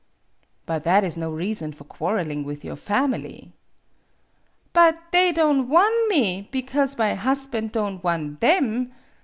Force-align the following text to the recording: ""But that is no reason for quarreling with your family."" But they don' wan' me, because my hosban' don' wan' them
""But 0.65 0.83
that 0.83 1.03
is 1.03 1.15
no 1.15 1.29
reason 1.29 1.71
for 1.73 1.83
quarreling 1.83 2.43
with 2.43 2.65
your 2.65 2.75
family."" 2.75 3.51
But 4.73 4.97
they 5.11 5.31
don' 5.31 5.69
wan' 5.69 6.09
me, 6.09 6.47
because 6.49 6.97
my 6.97 7.13
hosban' 7.15 7.67
don' 7.71 7.99
wan' 8.01 8.37
them 8.41 8.91